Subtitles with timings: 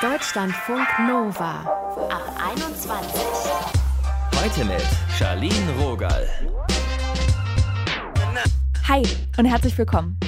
[0.00, 1.60] Deutschlandfunk Nova
[2.10, 3.22] ab 21.
[4.40, 4.82] Heute mit
[5.18, 6.26] Charlene Rogal.
[8.86, 9.02] Hi
[9.36, 10.18] und herzlich willkommen.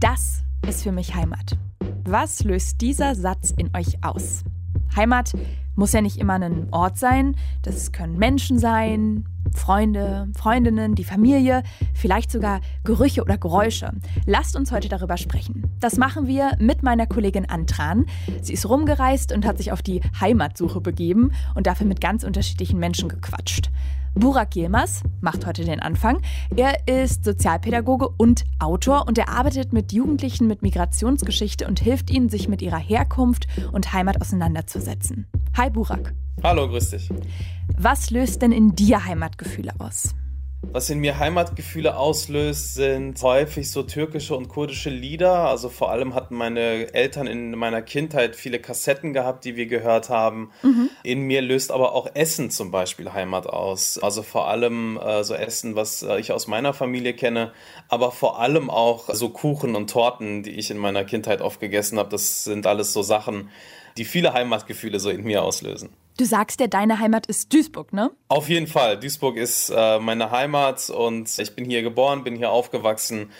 [0.00, 1.56] Das ist für mich Heimat.
[2.04, 4.42] Was löst dieser Satz in euch aus?
[4.96, 5.32] Heimat
[5.74, 11.62] muss ja nicht immer ein Ort sein, das können Menschen sein, Freunde, Freundinnen, die Familie,
[11.94, 13.92] vielleicht sogar Gerüche oder Geräusche.
[14.26, 15.70] Lasst uns heute darüber sprechen.
[15.80, 18.06] Das machen wir mit meiner Kollegin Antran.
[18.40, 22.78] Sie ist rumgereist und hat sich auf die Heimatsuche begeben und dafür mit ganz unterschiedlichen
[22.78, 23.70] Menschen gequatscht.
[24.14, 26.20] Burak Yilmaz macht heute den Anfang.
[26.54, 32.28] Er ist Sozialpädagoge und Autor und er arbeitet mit Jugendlichen mit Migrationsgeschichte und hilft ihnen,
[32.28, 35.26] sich mit ihrer Herkunft und Heimat auseinanderzusetzen.
[35.56, 36.14] Hi Burak.
[36.42, 37.08] Hallo, grüß dich.
[37.78, 40.14] Was löst denn in dir Heimatgefühle aus?
[40.70, 45.48] Was in mir Heimatgefühle auslöst, sind häufig so türkische und kurdische Lieder.
[45.48, 50.08] Also vor allem hatten meine Eltern in meiner Kindheit viele Kassetten gehabt, die wir gehört
[50.08, 50.50] haben.
[50.62, 50.88] Mhm.
[51.02, 53.98] In mir löst aber auch Essen zum Beispiel Heimat aus.
[53.98, 57.52] Also vor allem äh, so Essen, was äh, ich aus meiner Familie kenne,
[57.88, 61.98] aber vor allem auch so Kuchen und Torten, die ich in meiner Kindheit oft gegessen
[61.98, 62.08] habe.
[62.08, 63.50] Das sind alles so Sachen,
[63.96, 65.90] die viele Heimatgefühle so in mir auslösen.
[66.18, 68.10] Du sagst ja, deine Heimat ist Duisburg, ne?
[68.28, 69.00] Auf jeden Fall.
[69.00, 73.30] Duisburg ist äh, meine Heimat und ich bin hier geboren, bin hier aufgewachsen.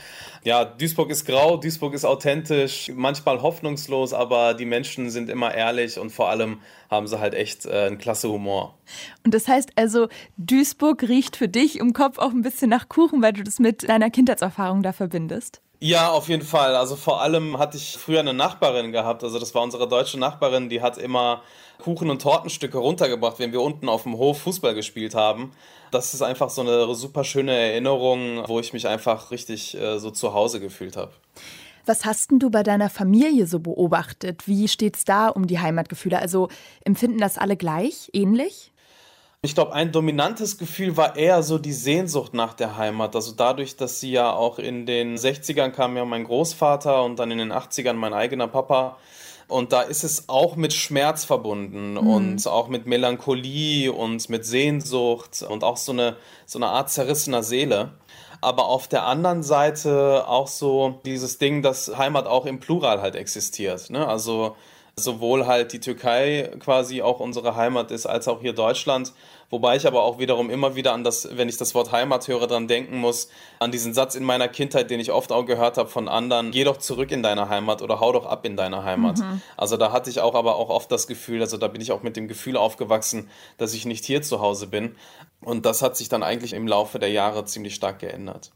[0.42, 5.98] Ja, Duisburg ist grau, Duisburg ist authentisch, manchmal hoffnungslos, aber die Menschen sind immer ehrlich
[5.98, 8.78] und vor allem haben sie halt echt äh, einen klasse Humor.
[9.22, 13.20] Und das heißt also, Duisburg riecht für dich im Kopf auch ein bisschen nach Kuchen,
[13.20, 15.60] weil du das mit deiner Kindheitserfahrung da verbindest?
[15.84, 16.76] Ja, auf jeden Fall.
[16.76, 19.24] Also vor allem hatte ich früher eine Nachbarin gehabt.
[19.24, 21.42] Also das war unsere deutsche Nachbarin, die hat immer
[21.80, 25.50] Kuchen und Tortenstücke runtergebracht, wenn wir unten auf dem Hof Fußball gespielt haben.
[25.90, 30.12] Das ist einfach so eine super schöne Erinnerung, wo ich mich einfach richtig äh, so
[30.12, 31.10] zu Hause gefühlt habe.
[31.84, 34.46] Was hast denn du bei deiner Familie so beobachtet?
[34.46, 36.20] Wie steht's da um die Heimatgefühle?
[36.20, 36.46] Also
[36.84, 38.71] empfinden das alle gleich, ähnlich?
[39.44, 43.16] Ich glaube, ein dominantes Gefühl war eher so die Sehnsucht nach der Heimat.
[43.16, 47.32] Also dadurch, dass sie ja auch in den 60ern kam ja mein Großvater und dann
[47.32, 48.98] in den 80ern mein eigener Papa.
[49.48, 52.06] Und da ist es auch mit Schmerz verbunden mhm.
[52.06, 56.14] und auch mit Melancholie und mit Sehnsucht und auch so eine,
[56.46, 57.90] so eine Art zerrissener Seele.
[58.40, 63.16] Aber auf der anderen Seite auch so dieses Ding, dass Heimat auch im Plural halt
[63.16, 63.90] existiert.
[63.90, 64.06] Ne?
[64.06, 64.54] Also
[64.96, 69.12] sowohl halt die Türkei quasi auch unsere Heimat ist, als auch hier Deutschland.
[69.48, 72.46] Wobei ich aber auch wiederum immer wieder an das, wenn ich das Wort Heimat höre,
[72.46, 75.88] dran denken muss, an diesen Satz in meiner Kindheit, den ich oft auch gehört habe
[75.88, 79.18] von anderen, geh doch zurück in deine Heimat oder hau doch ab in deine Heimat.
[79.18, 79.42] Mhm.
[79.56, 82.02] Also da hatte ich auch aber auch oft das Gefühl, also da bin ich auch
[82.02, 83.28] mit dem Gefühl aufgewachsen,
[83.58, 84.94] dass ich nicht hier zu Hause bin.
[85.42, 88.52] Und das hat sich dann eigentlich im Laufe der Jahre ziemlich stark geändert.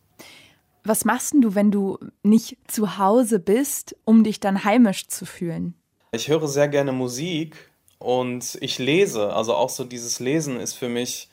[0.85, 5.75] Was machst du, wenn du nicht zu Hause bist, um dich dann heimisch zu fühlen?
[6.13, 9.33] Ich höre sehr gerne Musik und ich lese.
[9.35, 11.29] Also auch so dieses Lesen ist für mich,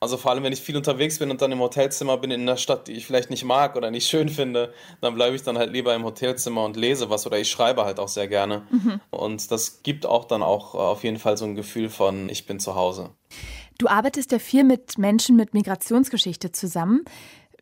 [0.00, 2.56] also vor allem wenn ich viel unterwegs bin und dann im Hotelzimmer bin in einer
[2.56, 5.72] Stadt, die ich vielleicht nicht mag oder nicht schön finde, dann bleibe ich dann halt
[5.72, 8.66] lieber im Hotelzimmer und lese was oder ich schreibe halt auch sehr gerne.
[8.70, 9.00] Mhm.
[9.10, 12.58] Und das gibt auch dann auch auf jeden Fall so ein Gefühl von, ich bin
[12.58, 13.10] zu Hause.
[13.78, 17.04] Du arbeitest ja viel mit Menschen mit Migrationsgeschichte zusammen.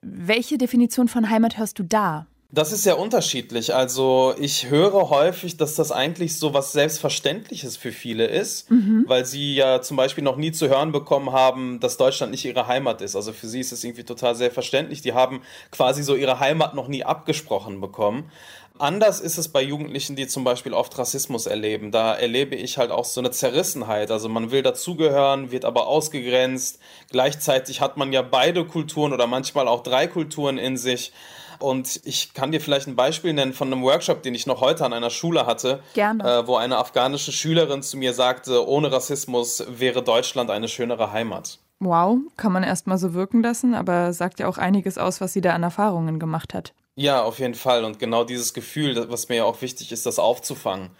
[0.01, 2.27] Welche Definition von Heimat hörst du da?
[2.55, 3.75] Das ist sehr unterschiedlich.
[3.75, 9.05] Also ich höre häufig, dass das eigentlich so was Selbstverständliches für viele ist, mhm.
[9.09, 12.69] weil sie ja zum Beispiel noch nie zu hören bekommen haben, dass Deutschland nicht ihre
[12.69, 13.17] Heimat ist.
[13.17, 15.03] Also für sie ist es irgendwie total selbstverständlich.
[15.03, 18.31] Die haben quasi so ihre Heimat noch nie abgesprochen bekommen.
[18.79, 21.91] Anders ist es bei Jugendlichen, die zum Beispiel oft Rassismus erleben.
[21.91, 24.13] Da erlebe ich halt auch so eine Zerrissenheit.
[24.13, 26.79] Also man will dazugehören, wird aber ausgegrenzt.
[27.11, 31.13] Gleichzeitig hat man ja beide Kulturen oder manchmal auch drei Kulturen in sich.
[31.59, 34.85] Und ich kann dir vielleicht ein Beispiel nennen von einem Workshop, den ich noch heute
[34.85, 40.03] an einer Schule hatte, äh, wo eine afghanische Schülerin zu mir sagte, ohne Rassismus wäre
[40.03, 41.59] Deutschland eine schönere Heimat.
[41.81, 45.41] Wow, kann man erstmal so wirken lassen, aber sagt ja auch einiges aus, was sie
[45.41, 46.73] da an Erfahrungen gemacht hat.
[46.97, 47.85] Ja, auf jeden Fall.
[47.85, 50.91] Und genau dieses Gefühl, was mir ja auch wichtig ist, das aufzufangen.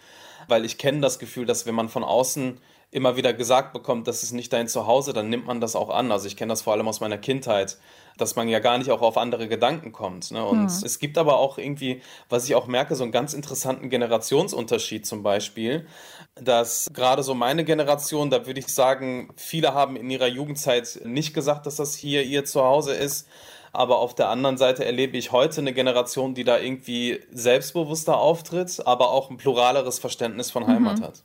[0.49, 2.59] Weil ich kenne das Gefühl, dass wenn man von außen
[2.95, 6.13] immer wieder gesagt bekommt, das ist nicht dein Zuhause, dann nimmt man das auch an.
[6.13, 7.77] Also ich kenne das vor allem aus meiner Kindheit,
[8.19, 10.31] dass man ja gar nicht auch auf andere Gedanken kommt.
[10.31, 10.45] Ne?
[10.45, 10.67] Und mhm.
[10.67, 15.25] es gibt aber auch irgendwie, was ich auch merke, so einen ganz interessanten Generationsunterschied zum
[15.25, 15.89] Beispiel,
[16.37, 21.35] dass gerade so meine Generation, da würde ich sagen, viele haben in ihrer Jugendzeit nicht
[21.35, 23.27] gesagt, dass das hier ihr Zuhause ist.
[23.73, 28.87] Aber auf der anderen Seite erlebe ich heute eine Generation, die da irgendwie selbstbewusster auftritt,
[28.87, 31.03] aber auch ein pluraleres Verständnis von Heimat mhm.
[31.03, 31.25] hat.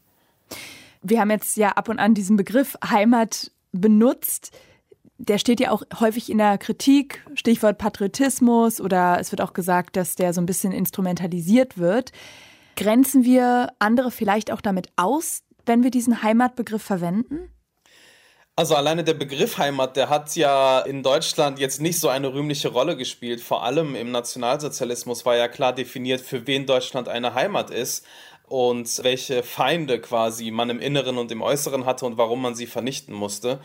[1.01, 4.51] Wir haben jetzt ja ab und an diesen Begriff Heimat benutzt.
[5.18, 9.96] Der steht ja auch häufig in der Kritik, Stichwort Patriotismus oder es wird auch gesagt,
[9.96, 12.12] dass der so ein bisschen instrumentalisiert wird.
[12.75, 17.50] Grenzen wir andere vielleicht auch damit aus, wenn wir diesen Heimatbegriff verwenden?
[18.56, 22.68] Also alleine der Begriff Heimat, der hat ja in Deutschland jetzt nicht so eine rühmliche
[22.68, 23.40] Rolle gespielt.
[23.40, 28.06] Vor allem im Nationalsozialismus war ja klar definiert, für wen Deutschland eine Heimat ist
[28.50, 32.66] und welche Feinde quasi man im Inneren und im Äußeren hatte und warum man sie
[32.66, 33.60] vernichten musste.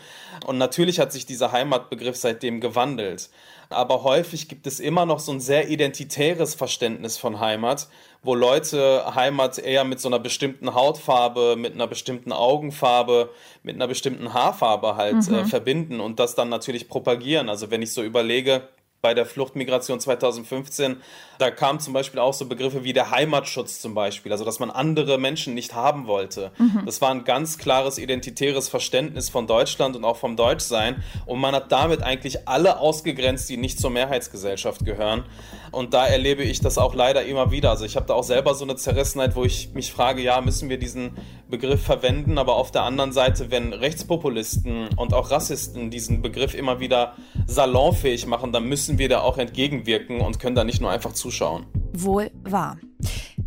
[0.45, 3.29] Und natürlich hat sich dieser Heimatbegriff seitdem gewandelt.
[3.69, 7.87] Aber häufig gibt es immer noch so ein sehr identitäres Verständnis von Heimat,
[8.21, 13.31] wo Leute Heimat eher mit so einer bestimmten Hautfarbe, mit einer bestimmten Augenfarbe,
[13.63, 15.37] mit einer bestimmten Haarfarbe halt äh, mhm.
[15.39, 17.49] äh, verbinden und das dann natürlich propagieren.
[17.49, 18.67] Also wenn ich so überlege,
[19.05, 20.97] bei der Fluchtmigration 2015,
[21.37, 24.71] da kamen zum Beispiel auch so Begriffe wie der Heimatschutz zum Beispiel, also dass man
[24.71, 26.51] andere Menschen nicht haben wollte.
[26.57, 26.81] Mhm.
[26.87, 31.53] Das war ein ganz klares identitäres Verständnis von Deutschland und auch vom Deutschsein und man
[31.53, 35.23] hat damit eigentlich alle ausgegrenzt, die nicht zur Mehrheitsgesellschaft gehören.
[35.71, 37.69] Und da erlebe ich das auch leider immer wieder.
[37.69, 40.69] Also ich habe da auch selber so eine Zerrissenheit, wo ich mich frage, ja, müssen
[40.69, 41.11] wir diesen
[41.47, 46.79] Begriff verwenden, aber auf der anderen Seite, wenn Rechtspopulisten und auch Rassisten diesen Begriff immer
[46.79, 47.15] wieder
[47.45, 51.65] salonfähig machen, dann müssen wir da auch entgegenwirken und können da nicht nur einfach zuschauen.
[51.93, 52.77] Wohl wahr.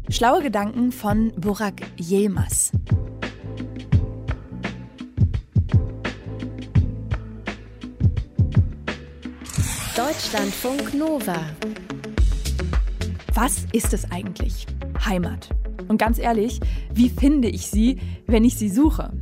[0.08, 2.72] Schlaue Gedanken von Burak Yilmaz.
[9.96, 11.36] Deutschlandfunk Nova.
[13.34, 14.66] Was ist es eigentlich?
[15.04, 15.50] Heimat.
[15.88, 16.60] Und ganz ehrlich,
[16.92, 19.12] wie finde ich sie, wenn ich sie suche?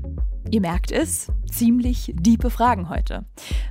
[0.50, 3.24] Ihr merkt es, ziemlich diepe Fragen heute.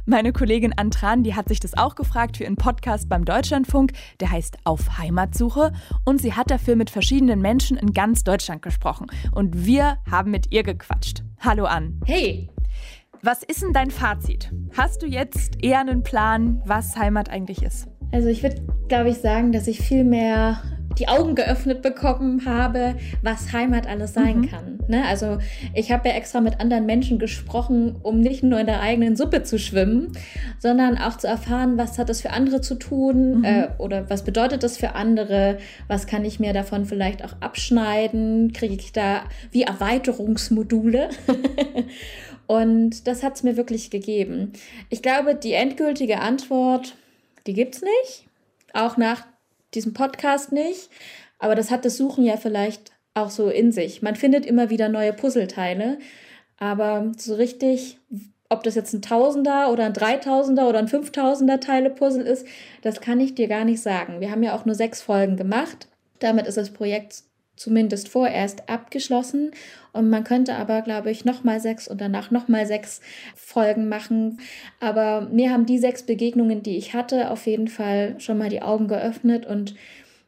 [0.08, 4.30] Meine Kollegin Antran, die hat sich das auch gefragt für ihren Podcast beim Deutschlandfunk, der
[4.30, 5.74] heißt Auf Heimatsuche
[6.06, 10.52] und sie hat dafür mit verschiedenen Menschen in ganz Deutschland gesprochen und wir haben mit
[10.52, 11.24] ihr gequatscht.
[11.40, 12.00] Hallo an.
[12.06, 12.52] Hey.
[13.24, 14.52] Was ist denn dein Fazit?
[14.78, 17.88] Hast du jetzt eher einen Plan, was Heimat eigentlich ist?
[18.12, 20.62] Also ich würde, glaube ich, sagen, dass ich viel mehr
[21.00, 24.50] die Augen geöffnet bekommen habe, was Heimat alles sein mhm.
[24.50, 24.80] kann.
[24.88, 25.04] Ne?
[25.06, 25.38] Also
[25.74, 29.44] ich habe ja extra mit anderen Menschen gesprochen, um nicht nur in der eigenen Suppe
[29.44, 30.12] zu schwimmen,
[30.60, 33.44] sondern auch zu erfahren, was hat das für andere zu tun mhm.
[33.44, 35.58] äh, oder was bedeutet das für andere,
[35.88, 41.10] was kann ich mir davon vielleicht auch abschneiden, kriege ich da wie Erweiterungsmodule.
[42.48, 44.54] Und das hat es mir wirklich gegeben.
[44.90, 46.96] Ich glaube, die endgültige Antwort,
[47.48, 48.28] die gibt es nicht.
[48.74, 49.26] Auch nach
[49.76, 50.90] diesem Podcast nicht.
[51.40, 54.02] Aber das hat das Suchen ja vielleicht auch so in sich.
[54.02, 56.00] Man findet immer wieder neue Puzzleteile,
[56.58, 57.98] aber so richtig,
[58.50, 62.46] ob das jetzt ein Tausender oder ein Dreitausender oder ein Fünftausender Teile Puzzle ist,
[62.82, 64.20] das kann ich dir gar nicht sagen.
[64.20, 65.88] Wir haben ja auch nur sechs Folgen gemacht.
[66.20, 67.24] Damit ist das Projekt
[67.56, 69.52] zumindest vorerst abgeschlossen.
[69.94, 73.02] Und man könnte aber, glaube ich, nochmal sechs und danach nochmal sechs
[73.36, 74.40] Folgen machen.
[74.80, 78.62] Aber mir haben die sechs Begegnungen, die ich hatte, auf jeden Fall schon mal die
[78.62, 79.76] Augen geöffnet und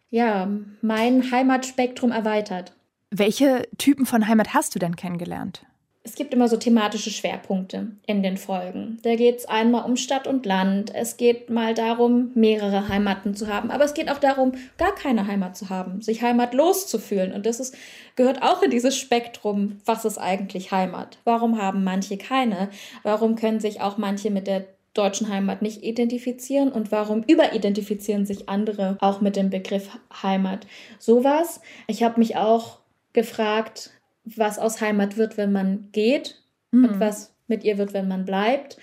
[0.09, 0.49] ja,
[0.81, 2.73] mein Heimatspektrum erweitert.
[3.09, 5.65] Welche Typen von Heimat hast du denn kennengelernt?
[6.07, 8.97] Es gibt immer so thematische Schwerpunkte in den Folgen.
[9.03, 10.95] Da geht es einmal um Stadt und Land.
[10.95, 13.71] Es geht mal darum, mehrere Heimaten zu haben.
[13.71, 17.33] Aber es geht auch darum, gar keine Heimat zu haben, sich heimatlos zu fühlen.
[17.33, 17.75] Und das ist,
[18.15, 21.17] gehört auch in dieses Spektrum, was ist eigentlich Heimat?
[21.25, 22.69] Warum haben manche keine?
[23.03, 24.63] Warum können sich auch manche mit der
[24.93, 29.89] deutschen Heimat nicht identifizieren und warum überidentifizieren sich andere auch mit dem Begriff
[30.23, 30.67] Heimat?
[30.99, 31.59] Sowas.
[31.87, 32.79] Ich habe mich auch
[33.11, 33.91] gefragt,
[34.35, 36.85] was aus Heimat wird, wenn man geht mhm.
[36.85, 38.77] und was mit ihr wird, wenn man bleibt.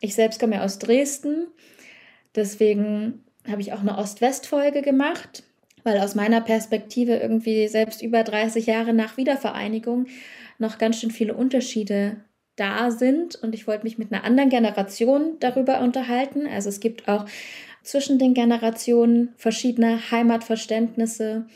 [0.00, 1.48] Ich selbst komme ja aus Dresden,
[2.34, 5.44] deswegen habe ich auch eine Ost-West-Folge gemacht,
[5.84, 10.06] weil aus meiner Perspektive irgendwie selbst über 30 Jahre nach Wiedervereinigung
[10.58, 12.16] noch ganz schön viele Unterschiede
[12.56, 16.46] da sind und ich wollte mich mit einer anderen Generation darüber unterhalten.
[16.46, 17.26] Also es gibt auch
[17.82, 21.46] zwischen den Generationen verschiedene Heimatverständnisse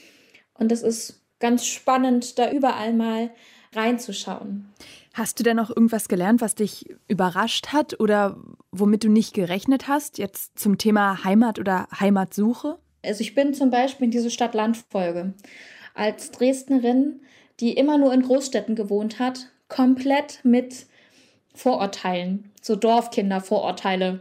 [0.55, 3.31] und es ist ganz spannend, da überall mal
[3.75, 4.73] reinzuschauen.
[5.15, 8.37] Hast du denn noch irgendwas gelernt, was dich überrascht hat oder
[8.71, 12.79] womit du nicht gerechnet hast, jetzt zum Thema Heimat oder Heimatsuche?
[13.05, 15.35] Also ich bin zum Beispiel in diese Stadt-Land-Folge
[15.95, 17.21] als Dresdnerin,
[17.59, 20.87] die immer nur in Großstädten gewohnt hat, komplett mit
[21.55, 24.21] Vorurteilen, so Dorfkinder-Vorurteile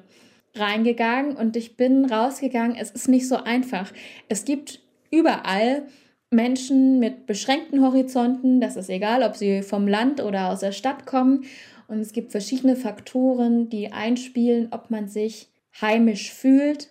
[0.56, 2.76] reingegangen und ich bin rausgegangen.
[2.76, 3.92] Es ist nicht so einfach.
[4.28, 5.84] Es gibt überall
[6.32, 11.06] Menschen mit beschränkten Horizonten, das ist egal, ob sie vom Land oder aus der Stadt
[11.06, 11.46] kommen.
[11.88, 15.50] Und es gibt verschiedene Faktoren, die einspielen, ob man sich
[15.82, 16.90] heimisch fühlt,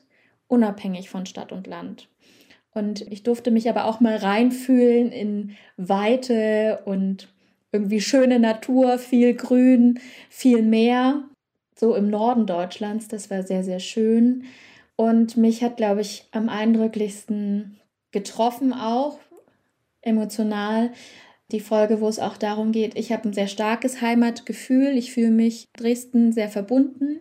[0.49, 2.09] unabhängig von Stadt und Land.
[2.75, 7.29] Und ich durfte mich aber auch mal reinfühlen in Weite und
[7.71, 11.25] irgendwie schöne Natur, viel Grün, viel Meer.
[11.77, 14.45] So im Norden Deutschlands, das war sehr, sehr schön.
[14.97, 17.79] Und mich hat, glaube ich, am eindrücklichsten
[18.11, 19.19] getroffen auch,
[20.03, 20.93] emotional.
[21.51, 25.31] Die Folge, wo es auch darum geht, ich habe ein sehr starkes Heimatgefühl, ich fühle
[25.31, 27.21] mich Dresden sehr verbunden.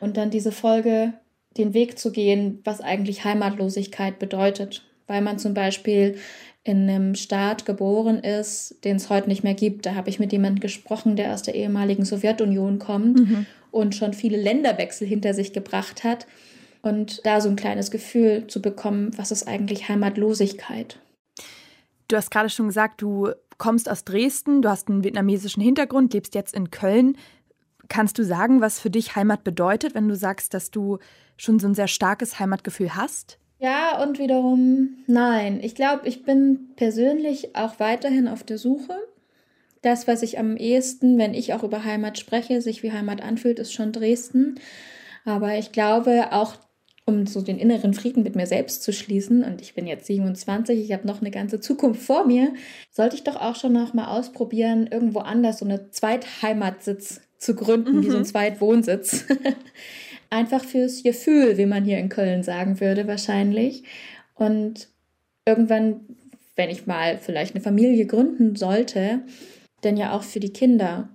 [0.00, 1.12] Und dann diese Folge,
[1.56, 4.84] den Weg zu gehen, was eigentlich Heimatlosigkeit bedeutet.
[5.06, 6.16] Weil man zum Beispiel
[6.62, 9.86] in einem Staat geboren ist, den es heute nicht mehr gibt.
[9.86, 13.46] Da habe ich mit jemandem gesprochen, der aus der ehemaligen Sowjetunion kommt mhm.
[13.70, 16.26] und schon viele Länderwechsel hinter sich gebracht hat.
[16.82, 20.98] Und da so ein kleines Gefühl zu bekommen, was ist eigentlich Heimatlosigkeit?
[22.10, 26.34] Du hast gerade schon gesagt, du kommst aus Dresden, du hast einen vietnamesischen Hintergrund, lebst
[26.34, 27.16] jetzt in Köln.
[27.88, 30.98] Kannst du sagen, was für dich Heimat bedeutet, wenn du sagst, dass du
[31.36, 33.38] schon so ein sehr starkes Heimatgefühl hast?
[33.60, 35.60] Ja, und wiederum nein.
[35.62, 38.96] Ich glaube, ich bin persönlich auch weiterhin auf der Suche.
[39.82, 43.60] Das, was ich am ehesten, wenn ich auch über Heimat spreche, sich wie Heimat anfühlt,
[43.60, 44.56] ist schon Dresden.
[45.24, 46.56] Aber ich glaube, auch
[47.06, 50.78] um so den inneren Frieden mit mir selbst zu schließen, und ich bin jetzt 27,
[50.78, 52.52] ich habe noch eine ganze Zukunft vor mir,
[52.90, 57.96] sollte ich doch auch schon noch mal ausprobieren, irgendwo anders so eine Zweitheimatsitz zu gründen,
[57.96, 58.02] mhm.
[58.04, 58.26] wie so ein mhm.
[58.26, 59.24] Zweitwohnsitz.
[60.30, 63.82] Einfach fürs Gefühl, wie man hier in Köln sagen würde, wahrscheinlich.
[64.34, 64.88] Und
[65.44, 66.00] irgendwann,
[66.54, 69.22] wenn ich mal vielleicht eine Familie gründen sollte,
[69.80, 71.08] dann ja auch für die Kinder.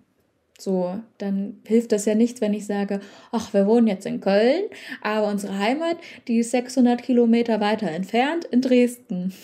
[0.57, 4.63] So, dann hilft das ja nichts, wenn ich sage, ach, wir wohnen jetzt in Köln,
[5.01, 5.97] aber unsere Heimat,
[6.27, 9.33] die ist 600 Kilometer weiter entfernt in Dresden.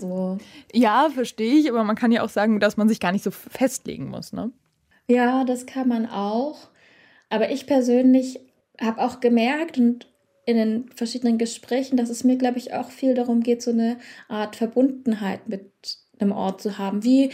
[0.00, 0.38] So.
[0.72, 3.30] ja, verstehe ich, aber man kann ja auch sagen, dass man sich gar nicht so
[3.30, 4.50] festlegen muss, ne?
[5.08, 6.68] Ja, das kann man auch.
[7.28, 8.40] Aber ich persönlich
[8.80, 10.06] habe auch gemerkt und
[10.46, 13.98] in den verschiedenen Gesprächen, dass es mir, glaube ich, auch viel darum geht, so eine
[14.28, 15.70] Art Verbundenheit mit
[16.18, 17.30] einem Ort zu haben, wie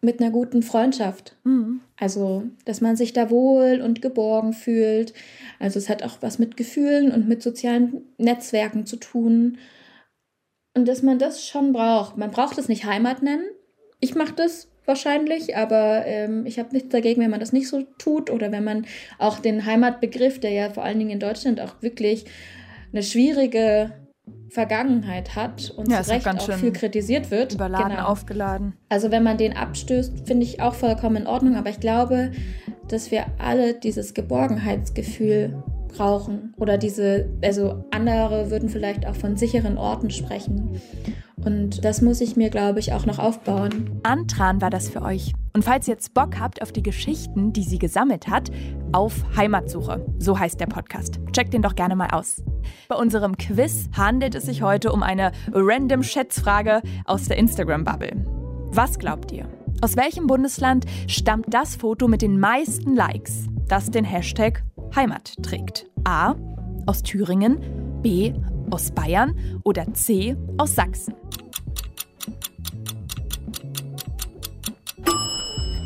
[0.00, 1.36] mit einer guten Freundschaft.
[1.44, 1.80] Mhm.
[1.98, 5.14] Also, dass man sich da wohl und geborgen fühlt.
[5.58, 9.58] Also, es hat auch was mit Gefühlen und mit sozialen Netzwerken zu tun.
[10.74, 12.16] Und dass man das schon braucht.
[12.16, 13.46] Man braucht es nicht Heimat nennen.
[14.00, 17.82] Ich mache das wahrscheinlich, aber ähm, ich habe nichts dagegen, wenn man das nicht so
[17.98, 18.86] tut oder wenn man
[19.18, 22.26] auch den Heimatbegriff, der ja vor allen Dingen in Deutschland auch wirklich
[22.92, 23.92] eine schwierige
[24.48, 27.54] Vergangenheit hat und ja, zu Recht auch, viel kritisiert wird.
[27.54, 28.06] Überladen, genau.
[28.06, 28.74] aufgeladen.
[28.88, 32.32] Also wenn man den abstößt, finde ich auch vollkommen in Ordnung, aber ich glaube,
[32.88, 39.78] dass wir alle dieses Geborgenheitsgefühl brauchen oder diese, also andere würden vielleicht auch von sicheren
[39.78, 40.80] Orten sprechen.
[41.46, 44.00] Und das muss ich mir, glaube ich, auch noch aufbauen.
[44.02, 45.32] Antran war das für euch.
[45.54, 48.50] Und falls ihr jetzt Bock habt auf die Geschichten, die sie gesammelt hat,
[48.92, 50.04] auf Heimatsuche.
[50.18, 51.20] So heißt der Podcast.
[51.32, 52.42] Checkt den doch gerne mal aus.
[52.88, 58.26] Bei unserem Quiz handelt es sich heute um eine random Schätzfrage aus der Instagram-Bubble.
[58.72, 59.48] Was glaubt ihr?
[59.82, 64.64] Aus welchem Bundesland stammt das Foto mit den meisten Likes, das den Hashtag
[64.96, 65.86] Heimat trägt?
[66.02, 66.34] A.
[66.86, 67.60] Aus Thüringen,
[68.02, 68.34] B.
[68.70, 70.36] Aus Bayern oder C.
[70.58, 71.14] Aus Sachsen?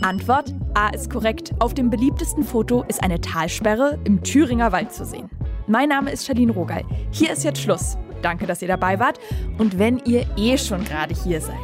[0.03, 1.53] Antwort A ist korrekt.
[1.59, 5.29] Auf dem beliebtesten Foto ist eine Talsperre im Thüringer Wald zu sehen.
[5.67, 6.85] Mein Name ist Charlene Rogal.
[7.11, 7.97] Hier ist jetzt Schluss.
[8.23, 9.19] Danke, dass ihr dabei wart.
[9.59, 11.55] Und wenn ihr eh schon gerade hier seid,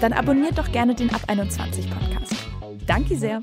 [0.00, 2.34] dann abonniert doch gerne den Ab 21 Podcast.
[2.86, 3.42] Danke sehr.